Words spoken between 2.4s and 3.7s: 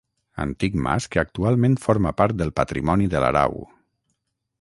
patrimoni de l'Arau.